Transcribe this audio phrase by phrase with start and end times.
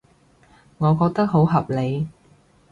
[0.79, 2.07] 我覺得好合理